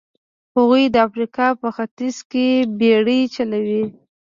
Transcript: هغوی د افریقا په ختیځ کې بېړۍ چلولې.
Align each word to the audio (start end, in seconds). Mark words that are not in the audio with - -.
هغوی 0.55 0.83
د 0.89 0.95
افریقا 1.07 1.47
په 1.61 1.69
ختیځ 1.75 2.17
کې 2.31 2.47
بېړۍ 2.79 3.21
چلولې. 3.35 3.83